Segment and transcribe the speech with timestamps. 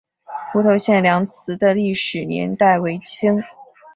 [0.51, 3.39] 湖头贤良祠的历史年代为清。